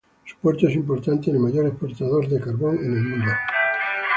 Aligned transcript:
Su 0.25 0.35
puerto 0.37 0.67
es 0.67 0.73
importante 0.73 1.29
y 1.29 1.33
el 1.33 1.37
mayor 1.39 1.67
exportador 1.67 2.27
de 2.27 2.41
carbón 2.41 2.75
en 2.79 2.91
el 2.91 3.03
mundo. 3.03 3.31